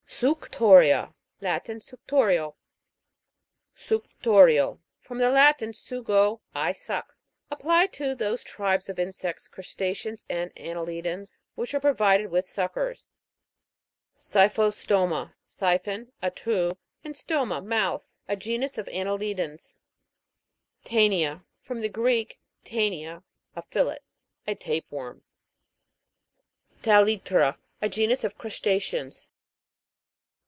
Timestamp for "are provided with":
11.73-12.45